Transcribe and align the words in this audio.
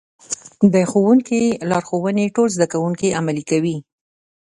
د 0.73 0.75
ښوونکي 0.91 1.41
لارښوونې 1.69 2.25
ټول 2.35 2.47
زده 2.55 2.67
کوونکي 2.73 3.15
عملي 3.19 3.43
کوي. 3.51 3.77